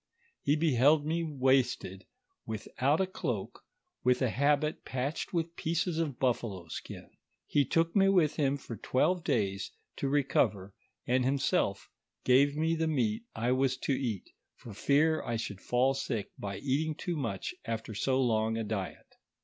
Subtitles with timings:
[0.41, 2.07] He beheld me wasted,
[2.47, 3.61] without a cloak,
[4.03, 7.11] with a habit patched with pieces of buffalo skin.
[7.45, 10.73] He took me with him for twelve days to re cover,
[11.05, 11.87] and himself
[12.23, 16.57] gave me the meat I was to eat, for fear I should fall sick by
[16.57, 19.17] eating too much after so long a diet.